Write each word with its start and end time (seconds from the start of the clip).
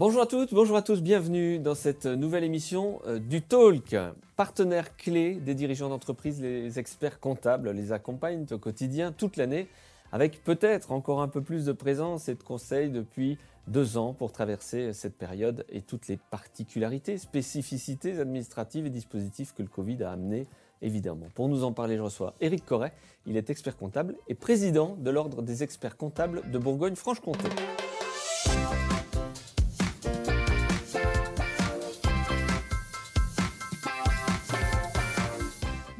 Bonjour 0.00 0.22
à 0.22 0.26
toutes, 0.26 0.54
bonjour 0.54 0.78
à 0.78 0.82
tous, 0.82 1.02
bienvenue 1.02 1.58
dans 1.58 1.74
cette 1.74 2.06
nouvelle 2.06 2.42
émission 2.42 3.02
euh, 3.06 3.18
du 3.18 3.42
Talk. 3.42 3.94
Partenaire 4.34 4.96
clé 4.96 5.34
des 5.34 5.54
dirigeants 5.54 5.90
d'entreprise, 5.90 6.40
les 6.40 6.78
experts 6.78 7.20
comptables 7.20 7.72
les 7.72 7.92
accompagnent 7.92 8.46
au 8.50 8.56
quotidien 8.56 9.12
toute 9.12 9.36
l'année 9.36 9.68
avec 10.10 10.42
peut-être 10.42 10.92
encore 10.92 11.20
un 11.20 11.28
peu 11.28 11.42
plus 11.42 11.66
de 11.66 11.72
présence 11.72 12.30
et 12.30 12.34
de 12.34 12.42
conseils 12.42 12.88
depuis 12.88 13.36
deux 13.66 13.98
ans 13.98 14.14
pour 14.14 14.32
traverser 14.32 14.94
cette 14.94 15.18
période 15.18 15.66
et 15.68 15.82
toutes 15.82 16.08
les 16.08 16.16
particularités, 16.16 17.18
spécificités 17.18 18.18
administratives 18.20 18.86
et 18.86 18.90
dispositifs 18.90 19.52
que 19.52 19.60
le 19.60 19.68
Covid 19.68 20.02
a 20.02 20.12
amenés 20.12 20.46
évidemment. 20.80 21.26
Pour 21.34 21.50
nous 21.50 21.62
en 21.62 21.72
parler, 21.72 21.98
je 21.98 22.02
reçois 22.02 22.32
Éric 22.40 22.64
Corret. 22.64 22.94
Il 23.26 23.36
est 23.36 23.50
expert 23.50 23.76
comptable 23.76 24.16
et 24.28 24.34
président 24.34 24.96
de 24.98 25.10
l'Ordre 25.10 25.42
des 25.42 25.62
experts 25.62 25.98
comptables 25.98 26.50
de 26.50 26.56
Bourgogne-Franche-Comté. 26.56 27.50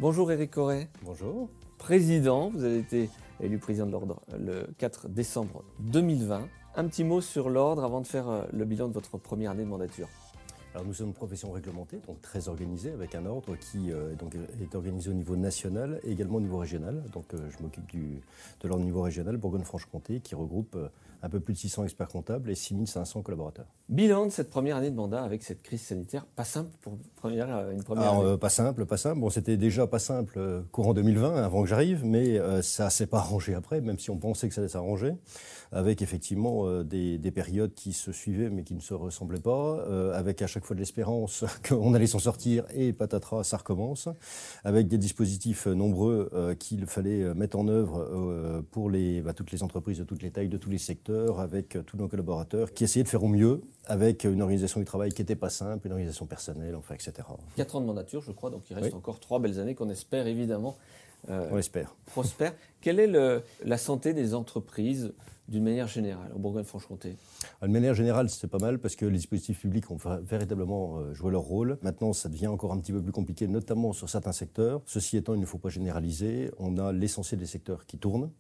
Bonjour 0.01 0.33
Éric 0.33 0.53
Corret. 0.53 0.89
Bonjour. 1.05 1.51
Président, 1.77 2.49
vous 2.49 2.65
avez 2.65 2.79
été 2.79 3.11
élu 3.39 3.59
président 3.59 3.85
de 3.85 3.93
l'Ordre 3.93 4.23
le 4.33 4.67
4 4.79 5.11
décembre 5.11 5.63
2020. 5.81 6.49
Un 6.77 6.85
petit 6.87 7.05
mot 7.05 7.21
sur 7.21 7.51
l'Ordre 7.51 7.85
avant 7.85 8.01
de 8.01 8.07
faire 8.07 8.31
euh, 8.31 8.45
le 8.51 8.65
bilan 8.65 8.89
de 8.89 8.95
votre 8.95 9.19
première 9.19 9.51
année 9.51 9.63
de 9.63 9.69
mandature. 9.69 10.09
Alors 10.73 10.87
nous 10.87 10.95
sommes 10.95 11.09
une 11.09 11.15
profession 11.15 11.51
réglementée, 11.51 11.99
donc 12.07 12.23
très 12.23 12.49
organisée, 12.49 12.93
avec 12.93 13.17
un 13.17 13.27
ordre 13.27 13.57
qui 13.57 13.91
euh, 13.91 14.15
donc, 14.15 14.37
est 14.63 14.75
organisé 14.77 15.11
au 15.11 15.15
niveau 15.15 15.35
national 15.35 16.01
et 16.05 16.13
également 16.13 16.37
au 16.37 16.41
niveau 16.41 16.59
régional. 16.59 17.03
Donc 17.13 17.35
euh, 17.35 17.51
je 17.51 17.61
m'occupe 17.63 17.85
de 17.93 18.69
l'ordre 18.69 18.83
au 18.83 18.87
niveau 18.87 19.03
régional, 19.03 19.37
Bourgogne-Franche-Comté, 19.37 20.21
qui 20.21 20.37
regroupe 20.37 20.77
euh, 20.77 20.89
un 21.23 21.29
peu 21.29 21.41
plus 21.41 21.55
de 21.55 21.59
600 21.59 21.85
experts 21.85 22.09
comptables 22.09 22.51
et 22.51 22.55
6500 22.55 23.23
collaborateurs. 23.23 23.67
Bilan 23.89 24.27
de 24.27 24.31
cette 24.31 24.51
première 24.51 24.77
année 24.77 24.91
de 24.91 24.97
mandat 24.97 25.23
avec 25.23 25.43
cette 25.43 25.63
crise 25.63 25.83
sanitaire, 25.83 26.27
pas 26.27 26.45
simple 26.45 26.71
pour 26.81 26.97
première, 27.17 27.71
une 27.71 27.83
première 27.83 28.05
Alors, 28.05 28.27
année 28.27 28.39
Pas 28.39 28.49
simple, 28.49 28.87
pas 28.87 28.97
simple. 28.97 29.21
Bon, 29.21 29.31
c'était 29.31 29.57
déjà 29.57 29.87
pas 29.87 29.99
simple 29.99 30.65
courant 30.71 30.95
2020, 30.95 31.43
avant 31.43 31.63
que 31.63 31.69
j'arrive, 31.69 32.05
mais 32.05 32.39
ça 32.63 32.91
s'est 32.91 33.07
pas 33.07 33.19
arrangé 33.19 33.55
après, 33.55 33.81
même 33.81 33.99
si 33.99 34.11
on 34.11 34.19
pensait 34.19 34.49
que 34.49 34.55
ça 34.55 34.61
allait 34.61 34.69
s'arranger, 34.69 35.15
avec 35.73 36.03
effectivement 36.03 36.83
des, 36.83 37.19
des, 37.19 37.31
périodes 37.31 37.75
qui 37.75 37.93
se 37.93 38.13
suivaient 38.13 38.51
mais 38.51 38.63
qui 38.63 38.75
ne 38.75 38.81
se 38.81 38.95
ressemblaient 38.95 39.41
pas, 39.41 39.85
avec 40.15 40.43
à 40.43 40.47
chaque 40.47 40.65
fois 40.65 40.75
de 40.75 40.81
l'espérance 40.81 41.45
qu'on 41.69 41.95
allait 41.95 42.07
s'en 42.07 42.19
sortir 42.19 42.65
et 42.75 42.93
patatras, 42.93 43.45
ça 43.45 43.57
recommence, 43.57 44.09
avec 44.65 44.89
des 44.89 44.99
dispositifs 44.99 45.67
nombreux 45.67 46.31
euh, 46.33 46.55
qu'il 46.55 46.87
fallait 46.87 47.23
euh, 47.23 47.35
mettre 47.35 47.59
en 47.59 47.69
œuvre 47.69 48.07
euh, 48.13 48.63
pour 48.71 48.91
les, 48.91 49.21
bah, 49.21 49.33
toutes 49.33 49.53
les 49.53 49.63
entreprises 49.63 49.99
de 49.99 50.05
toutes 50.05 50.23
les 50.23 50.31
tailles, 50.31 50.49
de 50.49 50.57
tous 50.57 50.71
les 50.71 50.79
secteurs, 50.79 51.10
avec 51.39 51.79
tous 51.87 51.97
nos 51.97 52.09
collaborateurs 52.09 52.73
qui 52.73 52.85
essayaient 52.85 53.05
de 53.05 53.09
faire 53.09 53.25
au 53.25 53.29
mieux, 53.29 53.61
avec 53.87 54.25
une 54.25 54.43
organisation 54.43 54.81
du 54.81 54.87
travail 54.87 55.13
qui 55.13 55.23
n'était 55.23 55.37
pas 55.37 55.51
simple, 55.51 55.87
une 55.87 55.93
organisation 55.93 56.27
personnelle, 56.27 56.75
enfin, 56.77 56.95
etc. 56.95 57.13
Quatre 57.57 57.77
ans 57.77 57.81
de 57.81 57.87
mandature, 57.87 58.23
je 58.23 58.33
crois, 58.33 58.51
donc 58.51 58.71
il 58.71 58.77
reste 58.79 58.95
encore 58.95 59.21
trois 59.21 59.39
belles 59.39 59.59
années 59.61 59.75
qu'on 59.75 59.91
espère 59.91 60.27
évidemment. 60.27 60.77
On 61.29 61.57
l'espère. 61.57 61.95
Prospère. 62.07 62.55
Quelle 62.81 62.99
est 62.99 63.07
le, 63.07 63.43
la 63.65 63.77
santé 63.77 64.15
des 64.15 64.35
entreprises 64.35 65.13
d'une 65.51 65.65
manière 65.65 65.89
générale, 65.89 66.31
en 66.35 66.39
Bourgogne-Franche-Comté 66.39 67.17
De 67.61 67.67
manière 67.67 67.95
générale, 67.95 68.31
c'est 68.31 68.47
pas 68.47 68.59
mal 68.59 68.79
parce 68.79 68.95
que 68.95 69.05
les 69.05 69.19
dispositifs 69.19 69.61
publics 69.61 69.91
ont 69.91 69.99
véritablement 70.23 70.99
euh, 70.99 71.13
joué 71.13 71.33
leur 71.33 71.43
rôle. 71.43 71.77
Maintenant, 71.83 72.13
ça 72.13 72.29
devient 72.29 72.47
encore 72.47 72.73
un 72.73 72.79
petit 72.79 72.93
peu 72.93 73.03
plus 73.03 73.13
compliqué, 73.13 73.49
notamment 73.49 73.93
sur 73.93 74.09
certains 74.09 74.33
secteurs. 74.33 74.81
Ceci 74.87 75.17
étant, 75.17 75.35
il 75.35 75.41
ne 75.41 75.47
faut 75.47 75.59
pas 75.59 75.69
généraliser. 75.69 76.53
On 76.59 76.79
a 76.79 76.93
l'essentiel 76.93 77.41
des 77.41 77.47
secteurs 77.47 77.85
qui 77.85 77.99
tournent 77.99 78.31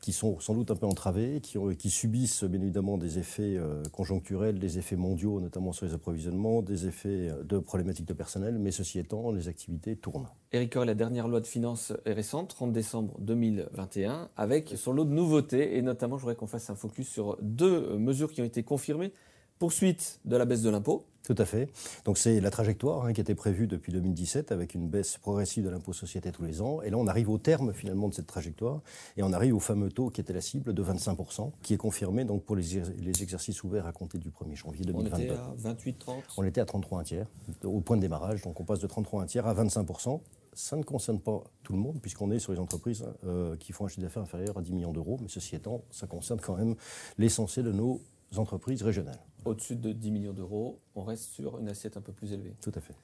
qui 0.00 0.12
sont 0.12 0.40
sans 0.40 0.54
doute 0.54 0.70
un 0.70 0.76
peu 0.76 0.86
entravés, 0.86 1.40
qui, 1.40 1.58
qui 1.78 1.90
subissent 1.90 2.44
bien 2.44 2.60
évidemment 2.60 2.96
des 2.96 3.18
effets 3.18 3.56
euh, 3.56 3.82
conjoncturels, 3.92 4.58
des 4.58 4.78
effets 4.78 4.96
mondiaux, 4.96 5.40
notamment 5.40 5.72
sur 5.72 5.86
les 5.86 5.92
approvisionnements, 5.92 6.62
des 6.62 6.86
effets 6.86 7.28
euh, 7.28 7.42
de 7.44 7.58
problématiques 7.58 8.06
de 8.06 8.14
personnel, 8.14 8.58
mais 8.58 8.70
ceci 8.70 8.98
étant, 8.98 9.30
les 9.30 9.48
activités 9.48 9.96
tournent. 9.96 10.28
Éric 10.52 10.74
la 10.74 10.94
dernière 10.94 11.28
loi 11.28 11.40
de 11.40 11.46
finances 11.46 11.92
est 12.06 12.12
récente, 12.12 12.48
30 12.48 12.72
décembre 12.72 13.14
2021, 13.20 14.30
avec 14.36 14.72
son 14.76 14.92
lot 14.92 15.04
de 15.04 15.12
nouveautés, 15.12 15.76
et 15.76 15.82
notamment, 15.82 16.16
je 16.16 16.22
voudrais 16.22 16.34
qu'on 16.34 16.46
fasse 16.46 16.59
un 16.68 16.74
focus 16.74 17.08
sur 17.08 17.38
deux 17.40 17.96
mesures 17.96 18.32
qui 18.32 18.42
ont 18.42 18.44
été 18.44 18.62
confirmées. 18.62 19.12
Poursuite 19.58 20.20
de 20.24 20.36
la 20.36 20.44
baisse 20.44 20.62
de 20.62 20.70
l'impôt, 20.70 21.06
tout 21.22 21.34
à 21.36 21.44
fait. 21.44 21.68
Donc 22.04 22.16
c'est 22.16 22.40
la 22.40 22.50
trajectoire 22.50 23.04
hein, 23.04 23.12
qui 23.12 23.20
était 23.20 23.34
prévue 23.34 23.66
depuis 23.66 23.92
2017 23.92 24.52
avec 24.52 24.74
une 24.74 24.88
baisse 24.88 25.18
progressive 25.18 25.64
de 25.64 25.68
l'impôt 25.68 25.92
société 25.92 26.32
tous 26.32 26.42
les 26.42 26.62
ans. 26.62 26.80
Et 26.82 26.90
là, 26.90 26.96
on 26.96 27.06
arrive 27.06 27.28
au 27.28 27.38
terme 27.38 27.74
finalement 27.74 28.08
de 28.08 28.14
cette 28.14 28.26
trajectoire 28.26 28.80
et 29.16 29.22
on 29.22 29.32
arrive 29.32 29.54
au 29.54 29.60
fameux 29.60 29.90
taux 29.90 30.08
qui 30.08 30.20
était 30.20 30.32
la 30.32 30.40
cible 30.40 30.72
de 30.72 30.82
25%, 30.82 31.52
qui 31.62 31.74
est 31.74 31.76
confirmé 31.76 32.24
donc 32.24 32.44
pour 32.44 32.56
les, 32.56 32.78
exercices 33.22 33.62
ouverts 33.62 33.86
à 33.86 33.92
compter 33.92 34.18
du 34.18 34.30
1er 34.30 34.56
janvier 34.56 34.84
2022. 34.86 35.14
On 35.14 35.18
était 35.18 35.34
à 35.34 35.54
28, 35.56 35.98
30 35.98 36.24
On 36.38 36.44
était 36.44 36.60
à 36.60 36.64
33 36.64 37.00
un 37.00 37.04
tiers 37.04 37.26
au 37.64 37.80
point 37.80 37.96
de 37.96 38.02
démarrage. 38.02 38.42
Donc 38.42 38.58
on 38.60 38.64
passe 38.64 38.80
de 38.80 38.86
33 38.86 39.22
un 39.22 39.26
tiers 39.26 39.46
à 39.46 39.54
25% 39.54 40.20
ça 40.52 40.76
ne 40.76 40.82
concerne 40.82 41.20
pas 41.20 41.42
tout 41.62 41.72
le 41.72 41.78
monde, 41.78 42.00
puisqu'on 42.00 42.30
est 42.30 42.38
sur 42.38 42.52
les 42.52 42.58
entreprises 42.58 43.04
euh, 43.24 43.56
qui 43.56 43.72
font 43.72 43.84
un 43.84 43.88
chiffre 43.88 44.02
d'affaires 44.02 44.22
inférieur 44.22 44.58
à 44.58 44.62
10 44.62 44.72
millions 44.72 44.92
d'euros, 44.92 45.18
mais 45.20 45.28
ceci 45.28 45.56
étant, 45.56 45.82
ça 45.90 46.06
concerne 46.06 46.40
quand 46.40 46.56
même 46.56 46.74
l'essentiel 47.18 47.64
de 47.66 47.72
nos 47.72 48.00
entreprises 48.36 48.82
régionales. 48.82 49.18
Au-dessus 49.44 49.76
de 49.76 49.92
10 49.92 50.10
millions 50.10 50.32
d'euros, 50.32 50.80
on 50.94 51.04
reste 51.04 51.32
sur 51.32 51.58
une 51.58 51.68
assiette 51.68 51.96
un 51.96 52.00
peu 52.00 52.12
plus 52.12 52.32
élevée. 52.32 52.54
Tout 52.60 52.72
à 52.74 52.80
fait. 52.80 52.94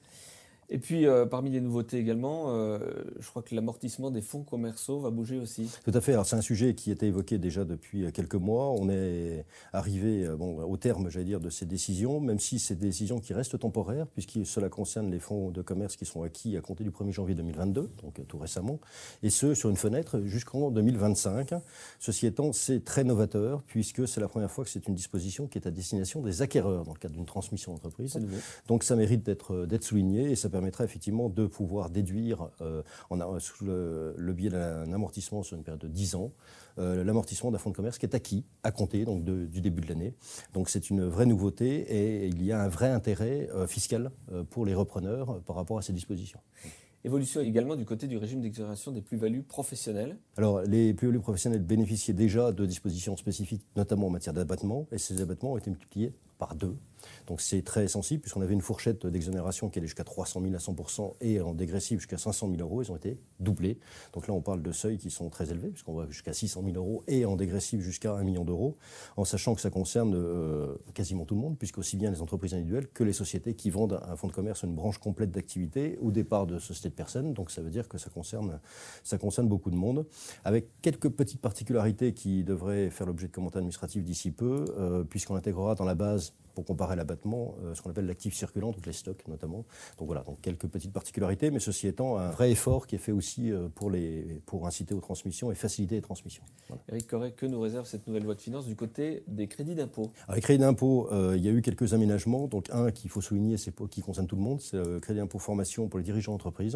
Et 0.69 0.79
puis, 0.79 1.07
euh, 1.07 1.25
parmi 1.25 1.49
les 1.49 1.61
nouveautés 1.61 1.97
également, 1.97 2.47
euh, 2.49 2.79
je 3.19 3.29
crois 3.29 3.41
que 3.41 3.55
l'amortissement 3.55 4.11
des 4.11 4.21
fonds 4.21 4.43
commerciaux 4.43 4.99
va 4.99 5.11
bouger 5.11 5.39
aussi. 5.39 5.69
Tout 5.85 5.91
à 5.93 6.01
fait. 6.01 6.11
Alors, 6.11 6.25
c'est 6.25 6.35
un 6.35 6.41
sujet 6.41 6.75
qui 6.75 6.91
était 6.91 7.07
évoqué 7.07 7.37
déjà 7.37 7.63
depuis 7.63 8.03
euh, 8.03 8.11
quelques 8.11 8.35
mois. 8.35 8.71
On 8.71 8.89
est 8.89 9.45
arrivé 9.71 10.27
bon, 10.37 10.61
au 10.61 10.75
terme, 10.75 11.09
j'allais 11.09 11.25
dire, 11.25 11.39
de 11.39 11.49
ces 11.49 11.65
décisions, 11.65 12.19
même 12.19 12.39
si 12.39 12.59
c'est 12.59 12.75
des 12.75 12.87
décisions 12.87 13.19
qui 13.19 13.33
restent 13.33 13.57
temporaires, 13.57 14.07
puisque 14.07 14.45
cela 14.45 14.67
concerne 14.67 15.09
les 15.09 15.19
fonds 15.19 15.51
de 15.51 15.61
commerce 15.61 15.95
qui 15.95 16.05
sont 16.05 16.23
acquis 16.23 16.57
à 16.57 16.61
compter 16.61 16.83
du 16.83 16.91
1er 16.91 17.11
janvier 17.11 17.35
2022, 17.35 17.89
donc 18.03 18.27
tout 18.27 18.37
récemment, 18.37 18.79
et 19.23 19.29
ce, 19.29 19.53
sur 19.53 19.69
une 19.69 19.77
fenêtre 19.77 20.21
jusqu'en 20.25 20.69
2025. 20.69 21.53
Ceci 21.99 22.25
étant, 22.25 22.51
c'est 22.51 22.83
très 22.83 23.05
novateur, 23.05 23.63
puisque 23.63 24.05
c'est 24.05 24.19
la 24.19 24.27
première 24.27 24.51
fois 24.51 24.65
que 24.65 24.69
c'est 24.69 24.85
une 24.87 24.95
disposition 24.95 25.47
qui 25.47 25.57
est 25.57 25.67
à 25.67 25.71
destination 25.71 26.21
des 26.21 26.41
acquéreurs 26.41 26.83
dans 26.83 26.93
le 26.93 26.99
cadre 26.99 27.15
d'une 27.15 27.25
transmission 27.25 27.71
d'entreprise. 27.71 28.19
Donc, 28.67 28.83
ça 28.83 28.97
mérite 28.97 29.23
d'être 29.23 29.83
souligné 29.83 30.31
et 30.31 30.35
ça 30.35 30.49
permettrait 30.57 30.85
effectivement 30.85 31.29
de 31.29 31.45
pouvoir 31.45 31.91
déduire, 31.91 32.49
euh, 32.61 32.81
sous 33.39 33.63
le, 33.63 34.33
biais 34.33 34.49
d'un 34.49 34.91
amortissement 34.91 35.43
sur 35.43 35.55
une 35.55 35.63
période 35.63 35.81
de 35.81 35.87
10 35.87 36.15
ans, 36.15 36.31
euh, 36.79 37.03
l'amortissement 37.03 37.51
d'un 37.51 37.59
fonds 37.59 37.69
de 37.69 37.75
commerce 37.75 37.99
qui 37.99 38.07
est 38.07 38.15
acquis 38.15 38.43
à 38.63 38.71
compter 38.71 39.05
donc, 39.05 39.23
du 39.23 39.61
début 39.61 39.81
de 39.81 39.87
l'année. 39.87 40.15
Donc 40.53 40.69
c'est 40.69 40.89
une 40.89 41.03
vraie 41.03 41.27
nouveauté 41.27 41.81
et 41.89 42.25
il 42.25 42.43
y 42.43 42.51
a 42.51 42.59
un 42.59 42.67
vrai 42.69 42.89
intérêt 42.89 43.49
euh, 43.53 43.67
fiscal 43.67 44.09
pour 44.49 44.65
les 44.65 44.73
repreneurs 44.73 45.41
par 45.41 45.55
rapport 45.55 45.77
à 45.77 45.83
ces 45.83 45.93
dispositions. 45.93 46.39
Évolution 47.03 47.41
également 47.41 47.75
du 47.75 47.85
côté 47.85 48.07
du 48.07 48.17
régime 48.17 48.41
d'exonération 48.41 48.91
des 48.91 49.01
plus-values 49.01 49.43
professionnelles. 49.43 50.17
Alors, 50.37 50.63
les 50.63 50.95
plus-values 50.95 51.19
professionnelles 51.19 51.61
bénéficiaient 51.61 52.15
déjà 52.15 52.51
de 52.51 52.65
dispositions 52.65 53.15
spécifiques, 53.15 53.63
notamment 53.75 54.07
en 54.07 54.09
matière 54.09 54.33
d'abattement, 54.33 54.87
et 54.91 54.97
ces 54.97 55.21
abattements 55.21 55.53
ont 55.53 55.57
été 55.57 55.69
multipliés 55.69 56.13
par 56.37 56.55
deux. 56.55 56.75
Donc 57.27 57.41
c'est 57.41 57.61
très 57.61 57.87
sensible, 57.87 58.21
puisqu'on 58.21 58.41
avait 58.41 58.53
une 58.53 58.61
fourchette 58.61 59.05
d'exonération 59.05 59.69
qui 59.69 59.79
allait 59.79 59.87
jusqu'à 59.87 60.03
300 60.03 60.41
000 60.41 60.53
à 60.55 60.57
100% 60.57 61.15
et 61.21 61.41
en 61.41 61.53
dégressif 61.53 61.99
jusqu'à 61.99 62.17
500 62.17 62.49
000 62.49 62.61
euros. 62.61 62.81
Ils 62.81 62.91
ont 62.91 62.95
été 62.95 63.17
doublés. 63.39 63.79
Donc 64.13 64.27
là, 64.27 64.33
on 64.33 64.41
parle 64.41 64.61
de 64.61 64.71
seuils 64.71 64.97
qui 64.97 65.11
sont 65.11 65.29
très 65.29 65.51
élevés, 65.51 65.69
puisqu'on 65.69 65.93
va 65.93 66.07
jusqu'à 66.09 66.33
600 66.33 66.63
000 66.63 66.75
euros 66.75 67.03
et 67.07 67.25
en 67.25 67.35
dégressif 67.35 67.81
jusqu'à 67.81 68.13
1 68.13 68.23
million 68.23 68.45
d'euros, 68.45 68.75
en 69.15 69.25
sachant 69.25 69.55
que 69.55 69.61
ça 69.61 69.69
concerne 69.69 70.13
euh, 70.15 70.75
quasiment 70.93 71.25
tout 71.25 71.35
le 71.35 71.41
monde, 71.41 71.57
puisqu'aussi 71.57 71.97
bien 71.97 72.11
les 72.11 72.21
entreprises 72.21 72.53
individuelles 72.53 72.87
que 72.87 73.03
les 73.03 73.13
sociétés 73.13 73.53
qui 73.53 73.69
vendent 73.69 73.99
un 74.07 74.15
fonds 74.15 74.27
de 74.27 74.33
commerce, 74.33 74.63
une 74.63 74.75
branche 74.75 74.97
complète 74.97 75.31
d'activité 75.31 75.97
au 76.01 76.11
départ 76.11 76.47
de 76.47 76.59
sociétés 76.59 76.89
de 76.89 76.95
personnes. 76.95 77.33
Donc 77.33 77.51
ça 77.51 77.61
veut 77.61 77.69
dire 77.69 77.87
que 77.87 77.97
ça 77.97 78.09
concerne, 78.09 78.59
ça 79.03 79.17
concerne 79.17 79.47
beaucoup 79.47 79.71
de 79.71 79.75
monde, 79.75 80.05
avec 80.43 80.67
quelques 80.81 81.09
petites 81.09 81.41
particularités 81.41 82.13
qui 82.13 82.43
devraient 82.43 82.89
faire 82.89 83.07
l'objet 83.07 83.27
de 83.27 83.33
commentaires 83.33 83.59
administratifs 83.59 84.03
d'ici 84.03 84.31
peu, 84.31 84.65
euh, 84.77 85.03
puisqu'on 85.03 85.35
intégrera 85.35 85.75
dans 85.75 85.85
la 85.85 85.95
base 85.95 86.26
pour 86.57 86.65
comparer 86.65 86.95
l'abattement, 86.95 87.53
euh, 87.63 87.75
ce 87.75 87.83
qu'on 87.83 87.91
appelle 87.91 88.07
l'actif 88.07 88.33
circulant, 88.33 88.71
donc 88.71 88.83
les 88.87 88.93
stocks 88.93 89.27
notamment. 89.27 89.63
Donc 89.99 90.07
voilà, 90.07 90.23
donc 90.23 90.41
quelques 90.41 90.65
petites 90.65 90.91
particularités, 90.91 91.51
mais 91.51 91.59
ceci 91.59 91.87
étant 91.87 92.17
un 92.17 92.31
vrai 92.31 92.51
effort 92.51 92.87
qui 92.87 92.95
est 92.95 92.97
fait 92.97 93.11
aussi 93.11 93.51
euh, 93.51 93.67
pour, 93.69 93.91
les, 93.91 94.41
pour 94.47 94.65
inciter 94.65 94.95
aux 94.95 94.99
transmissions 94.99 95.51
et 95.51 95.55
faciliter 95.55 95.93
les 95.93 96.01
transmissions. 96.01 96.43
Eric 96.89 97.05
Corret, 97.05 97.31
que 97.33 97.45
nous 97.45 97.59
réserve 97.59 97.85
cette 97.85 98.07
nouvelle 98.07 98.23
loi 98.23 98.33
de 98.33 98.41
finances 98.41 98.65
du 98.65 98.75
côté 98.75 99.23
des 99.27 99.47
crédits 99.47 99.75
d'impôt? 99.75 100.11
Les 100.33 100.41
crédits 100.41 100.61
d'impôt, 100.61 101.09
euh, 101.11 101.35
il 101.37 101.45
y 101.45 101.47
a 101.47 101.51
eu 101.51 101.61
quelques 101.61 101.93
aménagements. 101.93 102.47
Donc 102.47 102.71
un 102.71 102.89
qu'il 102.89 103.11
faut 103.11 103.21
souligner, 103.21 103.57
c'est 103.57 103.71
qui 103.89 104.01
concerne 104.01 104.25
tout 104.25 104.35
le 104.35 104.41
monde, 104.41 104.59
c'est 104.59 104.77
le 104.77 104.99
crédit 104.99 105.19
d'impôt 105.19 105.37
formation 105.37 105.87
pour 105.87 105.99
les 105.99 106.05
dirigeants 106.05 106.31
d'entreprise, 106.31 106.75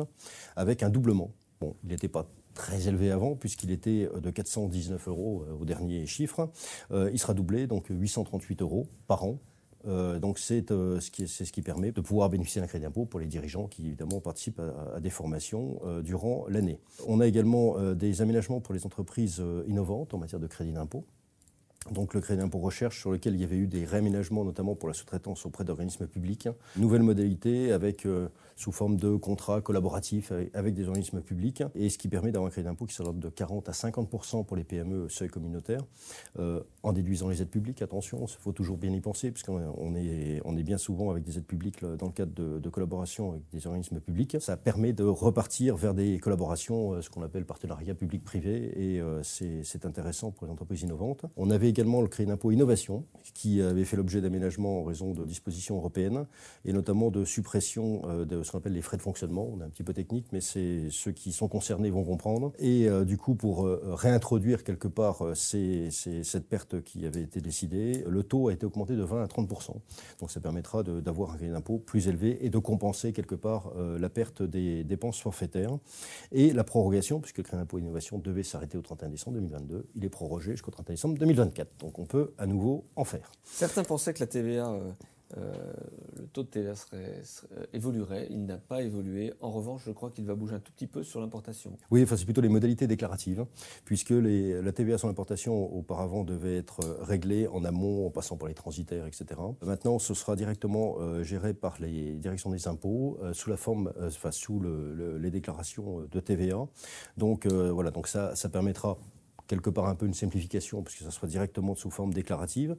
avec 0.56 0.84
un 0.84 0.92
doublement. 0.92 1.32
Bon, 1.60 1.76
il 1.84 1.90
n'était 1.90 2.08
pas 2.08 2.28
très 2.54 2.88
élevé 2.88 3.12
avant, 3.12 3.36
puisqu'il 3.36 3.72
était 3.72 4.10
de 4.22 4.30
419 4.30 5.08
euros 5.08 5.46
au 5.60 5.66
dernier 5.66 6.06
chiffre. 6.06 6.50
il 6.92 7.20
sera 7.20 7.34
doublé, 7.34 7.68
donc 7.68 7.88
838 7.90 8.62
euros 8.62 8.88
par 9.08 9.24
an 9.24 9.40
euh, 9.88 10.20
donc 10.20 10.38
c'est 10.38 10.72
euh, 10.72 11.00
ce, 11.00 11.10
qui, 11.10 11.62
permet 11.62 11.92
de 11.92 12.02
pouvoir 12.02 12.30
bénéficier 12.30 12.62
d'un 12.62 12.68
crédit 12.68 12.84
d'impôt 12.84 13.06
pour 13.06 13.20
les 13.20 13.26
dirigeants 13.26 13.68
qui 13.68 13.88
évidemment 13.88 14.20
participent 14.20 14.62
à, 14.94 15.00
des 15.00 15.10
formations 15.10 15.80
euh, 15.86 16.02
durant 16.02 16.46
l'année. 16.48 16.80
On 17.08 17.20
a 17.20 17.28
également 17.28 17.80
des 17.94 18.22
aménagements 18.22 18.60
pour 18.60 18.74
les 18.74 18.86
entreprises 18.86 19.42
innovantes 19.68 20.14
en 20.14 20.18
matière 20.18 20.40
de 20.40 20.48
crédit 20.48 20.74
d'impôt. 20.74 21.06
Donc 21.90 22.14
le 22.14 22.22
crédit 22.22 22.42
d'impôt 22.42 22.60
recherche 22.60 23.00
sur 23.00 23.12
lequel 23.12 23.34
il 23.34 23.42
y 23.42 23.44
avait 23.44 23.58
eu 23.58 23.66
des 23.66 23.86
réaménagements, 23.86 24.46
notamment 24.46 24.76
pour 24.76 24.88
la 24.88 24.94
sous-traitance 24.94 25.46
auprès 25.46 25.64
d'organismes 25.64 26.06
publics. 26.06 26.48
Nouvelle 26.78 27.02
modalité 27.02 27.72
avec, 27.72 28.06
euh, 28.06 28.28
sous 28.56 28.72
forme 28.72 28.98
de 28.98 29.16
contrats 29.16 29.62
collaboratifs 29.62 30.32
avec, 30.54 30.76
des 30.76 30.88
organismes 30.88 31.22
publics, 31.22 31.64
et 31.74 31.90
ce 31.90 31.98
qui 31.98 32.08
permet 32.08 32.32
d'avoir 32.32 32.50
un 32.50 32.52
crédit 32.52 32.68
d'impôt 32.68 32.86
qui 32.86 32.94
s'adapte 32.94 33.18
de 33.18 33.30
40 33.30 33.68
à 33.68 33.74
50 33.74 34.10
pour 34.46 34.56
les 34.56 34.64
PME 34.64 35.10
seuil 35.10 35.30
communautaire, 35.30 35.82
euh, 36.40 36.62
en 36.84 36.94
déduisant 36.94 37.30
les 37.30 37.42
aides 37.42 37.50
publiques. 37.50 37.82
Attention, 37.82 38.26
il 38.26 38.42
faut 38.42 38.52
toujours 38.52 38.78
bien 38.78 38.92
y 38.92 39.02
penser, 39.02 39.32
puisqu'on 39.32 39.96
est, 39.96 40.64
bien 40.64 40.78
souvent 40.78 41.10
avec 41.10 41.24
des 41.24 41.40
aides 41.40 41.46
publiques 41.46 41.84
dans 41.84 42.06
le 42.06 42.12
cadre 42.12 42.32
de, 42.34 42.70
collaboration 42.70 43.32
avec 43.32 43.44
des 43.52 43.66
organismes 43.66 44.00
publics. 44.00 44.38
Ça 44.40 44.56
permet 44.56 44.94
de 44.94 45.04
repartir 45.04 45.76
vers 45.76 45.96
des 45.96 46.20
collaborations, 46.20 46.94
euh, 46.94 47.02
ce 47.02 47.10
qu'on 47.10 47.24
appelle 47.24 47.46
partenariat 47.46 47.96
public-privé, 47.96 48.72
et 48.78 49.02
c'est 49.24 49.86
intéressant 49.86 50.32
pour 50.32 50.46
les 50.46 50.54
entreprises 50.54 50.84
innovantes. 50.84 51.26
On 51.36 51.50
avait 51.50 51.71
également 51.72 52.02
le 52.02 52.08
crédit 52.08 52.30
d'impôt 52.30 52.52
innovation, 52.52 53.06
qui 53.34 53.62
avait 53.62 53.86
fait 53.86 53.98
l'objet 53.98 54.22
d'aménagements 54.22 54.82
en 54.82 54.84
raison 54.84 55.14
de 55.14 55.26
dispositions 55.26 55.78
européennes, 55.78 56.26
et 56.66 56.74
notamment 56.74 57.10
de 57.10 57.26
suppression 57.26 58.02
euh, 58.06 58.26
de 58.26 58.44
ce 58.44 58.52
qu'on 58.52 58.60
appelle 58.60 58.74
les 58.74 58.82
frais 58.82 58.98
de 58.98 59.02
fonctionnement. 59.02 59.50
On 59.52 59.62
est 59.62 59.64
un 59.64 59.70
petit 59.70 59.84
peu 59.84 59.94
technique, 59.94 60.28
mais 60.32 60.42
c'est 60.42 60.90
ceux 60.90 61.12
qui 61.12 61.32
sont 61.32 61.48
concernés 61.48 61.90
vont 61.90 62.04
comprendre. 62.04 62.52
Et 62.60 62.88
euh, 62.88 63.06
du 63.06 63.18
coup, 63.18 63.36
pour 63.36 63.66
euh, 63.66 63.82
réintroduire 63.94 64.64
quelque 64.64 64.88
part 64.88 65.24
cette 65.36 66.48
perte 66.48 66.82
qui 66.84 67.06
avait 67.06 67.22
été 67.22 67.42
décidée, 67.42 68.04
le 68.08 68.24
taux 68.24 68.50
a 68.50 68.54
été 68.54 68.66
augmenté 68.66 68.96
de 68.96 69.04
20 69.04 69.24
à 69.24 69.28
30% 69.28 69.76
Donc 70.20 70.32
ça 70.32 70.40
permettra 70.40 70.84
d'avoir 70.84 71.32
un 71.32 71.38
crédit 71.38 71.52
d'impôt 71.52 71.78
plus 71.78 72.08
élevé 72.08 72.46
et 72.46 72.50
de 72.50 72.58
compenser 72.58 73.14
quelque 73.14 73.36
part 73.36 73.72
la 73.78 74.10
perte 74.10 74.44
des 74.44 74.84
dépenses 74.84 75.20
forfaitaires. 75.20 75.78
Et 76.32 76.54
la 76.54 76.64
prorogation, 76.64 77.20
puisque 77.20 77.38
le 77.38 77.44
crédit 77.44 77.62
d'impôt 77.62 77.80
innovation 77.80 78.18
devait 78.20 78.44
s'arrêter 78.44 78.78
au 78.78 78.82
31 78.82 79.10
décembre 79.10 79.38
2022, 79.38 79.88
il 79.96 80.06
est 80.06 80.10
prorogé 80.10 80.52
jusqu'au 80.52 80.72
31 80.72 80.94
décembre 80.94 81.18
2024. 81.18 81.61
Donc 81.80 82.00
on 82.00 82.06
peut 82.06 82.34
à 82.38 82.46
nouveau 82.46 82.86
en 82.96 83.04
faire. 83.04 83.32
Certains 83.44 83.84
pensaient 83.84 84.14
que 84.14 84.20
la 84.20 84.28
TVA, 84.28 84.70
euh, 84.70 84.92
euh, 85.38 85.54
le 86.18 86.28
taux 86.28 86.44
de 86.44 86.48
TVA 86.48 86.76
serait, 86.76 87.22
évoluerait. 87.74 88.28
Il 88.30 88.46
n'a 88.46 88.58
pas 88.58 88.82
évolué. 88.82 89.34
En 89.42 89.52
revanche, 89.52 89.84
je 89.86 89.92
crois 89.92 90.10
qu'il 90.10 90.26
va 90.26 90.36
bouger 90.36 90.56
un 90.56 90.60
tout 90.60 90.72
petit 90.72 90.88
peu 90.88 91.04
sur 91.04 91.22
l'importation. 91.22 91.78
Oui, 91.90 92.04
enfin, 92.04 92.18
c'est 92.18 92.26
plutôt 92.26 92.42
les 92.42 92.50
modalités 92.50 92.88
déclaratives, 92.88 93.46
puisque 93.86 94.12
les, 94.12 94.62
la 94.62 94.72
TVA 94.72 94.98
sur 94.98 95.08
l'importation 95.08 95.74
auparavant 95.74 96.24
devait 96.24 96.58
être 96.58 96.82
euh, 96.84 96.98
réglée 97.02 97.48
en 97.48 97.64
amont, 97.64 98.08
en 98.08 98.10
passant 98.10 98.38
par 98.38 98.48
les 98.48 98.54
transitaires, 98.54 99.06
etc. 99.06 99.26
Maintenant, 99.62 100.00
ce 100.00 100.14
sera 100.14 100.36
directement 100.36 100.98
géré 101.24 101.54
par 101.54 101.78
les 101.80 102.14
directions 102.16 102.50
des 102.50 102.68
impôts 102.68 103.20
sous 103.34 103.50
la 103.50 103.58
forme, 103.58 103.94
enfin, 104.02 104.32
sous 104.32 104.60
le, 104.60 105.18
les 105.18 105.32
déclarations 105.32 106.02
de 106.10 106.20
TVA. 106.20 106.68
Donc 107.18 107.48
voilà, 107.48 107.92
donc 107.92 108.08
ça, 108.08 108.36
ça 108.36 108.50
permettra 108.50 108.98
quelque 109.48 109.70
part 109.70 109.88
un 109.88 109.96
peu 109.96 110.06
une 110.06 110.14
simplification, 110.14 110.84
puisque 110.84 111.04
ça 111.04 111.12
sera 111.12 111.28
directement 111.28 111.76
sous 111.76 111.92
forme 111.92 112.14
déclarative. 112.14 112.76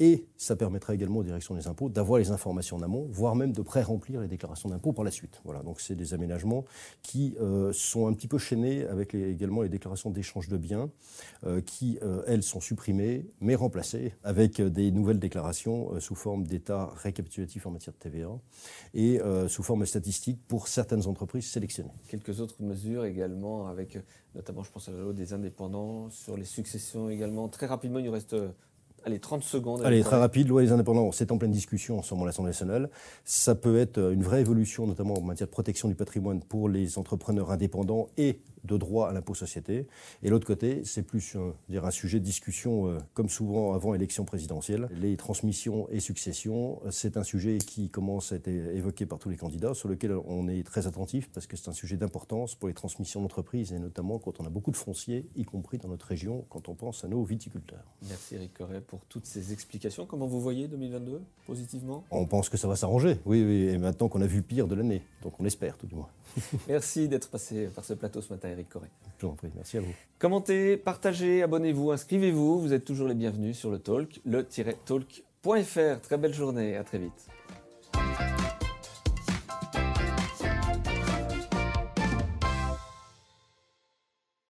Et 0.00 0.26
ça 0.38 0.56
permettra 0.56 0.94
également 0.94 1.18
aux 1.18 1.22
directions 1.22 1.54
des 1.54 1.66
impôts 1.66 1.90
d'avoir 1.90 2.18
les 2.18 2.30
informations 2.30 2.78
en 2.78 2.82
amont, 2.82 3.06
voire 3.10 3.36
même 3.36 3.52
de 3.52 3.60
pré-remplir 3.60 4.22
les 4.22 4.28
déclarations 4.28 4.70
d'impôts 4.70 4.94
par 4.94 5.04
la 5.04 5.10
suite. 5.10 5.42
Voilà, 5.44 5.62
donc 5.62 5.78
c'est 5.82 5.94
des 5.94 6.14
aménagements 6.14 6.64
qui 7.02 7.36
euh, 7.38 7.70
sont 7.74 8.06
un 8.06 8.14
petit 8.14 8.26
peu 8.26 8.38
chaînés 8.38 8.86
avec 8.86 9.14
également 9.14 9.60
les 9.60 9.68
déclarations 9.68 10.08
d'échange 10.08 10.48
de 10.48 10.56
biens, 10.56 10.90
euh, 11.44 11.60
qui, 11.60 11.98
euh, 12.02 12.22
elles, 12.26 12.42
sont 12.42 12.60
supprimées, 12.60 13.26
mais 13.42 13.54
remplacées 13.54 14.14
avec 14.24 14.62
des 14.62 14.90
nouvelles 14.90 15.18
déclarations 15.18 16.00
sous 16.00 16.14
forme 16.14 16.46
d'état 16.46 16.90
récapitulatif 16.96 17.66
en 17.66 17.70
matière 17.70 17.92
de 17.92 17.98
TVA 17.98 18.30
et 18.94 19.20
sous 19.48 19.62
forme 19.62 19.84
statistique 19.84 20.40
pour 20.48 20.68
certaines 20.68 21.06
entreprises 21.06 21.46
sélectionnées. 21.46 21.92
Quelques 22.08 22.40
autres 22.40 22.62
mesures 22.62 23.04
également, 23.04 23.66
avec 23.66 23.98
notamment, 24.34 24.62
je 24.62 24.70
pense 24.70 24.88
à 24.88 24.92
la 24.92 25.00
loi 25.00 25.12
des 25.12 25.34
indépendants, 25.34 26.08
sur 26.08 26.36
les 26.36 26.44
successions 26.44 27.10
également. 27.10 27.48
Très 27.48 27.66
rapidement, 27.66 27.98
il 27.98 28.06
nous 28.06 28.12
reste 28.12 28.34
Allez, 29.04 29.18
30 29.18 29.42
secondes. 29.42 29.82
Allez, 29.82 30.02
très 30.02 30.18
rapide. 30.18 30.48
Loi 30.48 30.62
des 30.62 30.72
indépendants, 30.72 31.12
c'est 31.12 31.32
en 31.32 31.38
pleine 31.38 31.50
discussion 31.50 31.98
en 31.98 32.02
ce 32.02 32.12
moment 32.14 32.24
à 32.24 32.26
l'Assemblée 32.26 32.50
nationale. 32.50 32.90
Ça 33.24 33.54
peut 33.54 33.78
être 33.78 34.12
une 34.12 34.22
vraie 34.22 34.40
évolution, 34.40 34.86
notamment 34.86 35.14
en 35.14 35.22
matière 35.22 35.46
de 35.46 35.52
protection 35.52 35.88
du 35.88 35.94
patrimoine 35.94 36.40
pour 36.42 36.68
les 36.68 36.98
entrepreneurs 36.98 37.50
indépendants 37.50 38.08
et 38.18 38.40
de 38.64 38.76
droit 38.76 39.08
à 39.08 39.12
l'impôt 39.12 39.34
société. 39.34 39.86
Et 40.22 40.28
l'autre 40.28 40.46
côté, 40.46 40.82
c'est 40.84 41.02
plus 41.02 41.36
un, 41.36 41.54
dire, 41.68 41.84
un 41.84 41.90
sujet 41.90 42.18
de 42.20 42.24
discussion, 42.24 42.88
euh, 42.88 42.98
comme 43.14 43.28
souvent 43.28 43.72
avant 43.74 43.94
élection 43.94 44.24
présidentielle. 44.24 44.88
Les 44.92 45.16
transmissions 45.16 45.88
et 45.90 46.00
successions, 46.00 46.80
c'est 46.90 47.16
un 47.16 47.22
sujet 47.22 47.58
qui 47.58 47.88
commence 47.88 48.32
à 48.32 48.36
être 48.36 48.48
évoqué 48.48 49.06
par 49.06 49.18
tous 49.18 49.30
les 49.30 49.36
candidats, 49.36 49.74
sur 49.74 49.88
lequel 49.88 50.12
on 50.26 50.48
est 50.48 50.62
très 50.62 50.86
attentif, 50.86 51.30
parce 51.30 51.46
que 51.46 51.56
c'est 51.56 51.70
un 51.70 51.74
sujet 51.74 51.96
d'importance 51.96 52.54
pour 52.54 52.68
les 52.68 52.74
transmissions 52.74 53.22
d'entreprises, 53.22 53.72
et 53.72 53.78
notamment 53.78 54.18
quand 54.18 54.40
on 54.40 54.46
a 54.46 54.50
beaucoup 54.50 54.70
de 54.70 54.76
fonciers, 54.76 55.26
y 55.36 55.44
compris 55.44 55.78
dans 55.78 55.88
notre 55.88 56.06
région, 56.06 56.44
quand 56.48 56.68
on 56.68 56.74
pense 56.74 57.04
à 57.04 57.08
nos 57.08 57.22
viticulteurs. 57.24 57.84
Merci 58.08 58.34
Eric 58.34 58.54
Corret 58.54 58.80
pour 58.90 59.00
toutes 59.08 59.24
ces 59.24 59.52
explications. 59.52 60.04
Comment 60.04 60.26
vous 60.26 60.40
voyez 60.40 60.66
2022, 60.66 61.22
positivement? 61.46 62.02
On 62.10 62.26
pense 62.26 62.48
que 62.48 62.56
ça 62.56 62.66
va 62.66 62.74
s'arranger, 62.74 63.18
oui, 63.24 63.44
oui, 63.44 63.68
et 63.68 63.78
maintenant 63.78 64.08
qu'on 64.08 64.20
a 64.20 64.26
vu 64.26 64.42
pire 64.42 64.66
de 64.66 64.74
l'année, 64.74 65.00
donc 65.22 65.34
on 65.38 65.44
espère 65.44 65.78
tout 65.78 65.86
du 65.86 65.94
moins. 65.94 66.08
Merci 66.68 67.08
d'être 67.08 67.30
passé 67.30 67.68
par 67.68 67.84
ce 67.84 67.94
plateau 67.94 68.20
ce 68.20 68.32
matin, 68.32 68.48
Eric 68.48 68.68
Corré. 68.68 68.88
Je 69.18 69.26
vous 69.26 69.32
en 69.32 69.36
prie, 69.36 69.50
merci 69.54 69.76
à 69.76 69.80
vous. 69.80 69.92
Commentez, 70.18 70.76
partagez, 70.76 71.42
abonnez-vous, 71.42 71.90
inscrivez-vous. 71.90 72.60
Vous 72.60 72.72
êtes 72.72 72.84
toujours 72.84 73.06
les 73.06 73.14
bienvenus 73.14 73.58
sur 73.58 73.70
le 73.70 73.78
talk, 73.78 74.20
le-talk.fr. 74.24 76.00
Très 76.00 76.18
belle 76.18 76.34
journée, 76.34 76.76
à 76.76 76.84
très 76.84 76.98
vite. 76.98 77.28